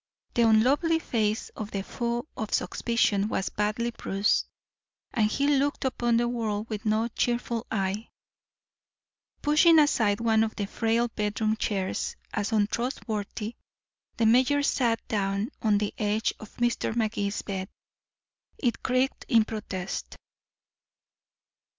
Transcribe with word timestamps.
The 0.33 0.41
unlovely 0.49 0.97
face 0.97 1.49
of 1.49 1.69
the 1.69 1.83
foe 1.83 2.25
of 2.35 2.51
suspicion 2.55 3.27
was 3.27 3.49
badly 3.49 3.91
bruised, 3.91 4.47
and 5.13 5.29
he 5.29 5.45
looked 5.57 5.85
upon 5.85 6.17
the 6.17 6.27
world 6.27 6.67
with 6.71 6.87
no 6.87 7.07
cheerful 7.09 7.67
eye. 7.69 8.09
Pushing 9.43 9.77
aside 9.77 10.19
one 10.19 10.43
of 10.43 10.55
the 10.55 10.65
frail 10.65 11.07
bedroom 11.09 11.55
chairs 11.55 12.15
as 12.33 12.51
untrustworthy, 12.51 13.55
the 14.17 14.25
mayor 14.25 14.63
sat 14.63 15.07
down 15.07 15.51
on 15.61 15.77
the 15.77 15.93
edge 15.99 16.33
of 16.39 16.57
Mr. 16.57 16.95
Magee's 16.95 17.43
bed. 17.43 17.69
It 18.57 18.81
creaked 18.81 19.25
in 19.29 19.45
protest. 19.45 20.15